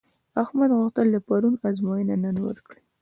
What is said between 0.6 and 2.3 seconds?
غوښتل د پرون ازموینه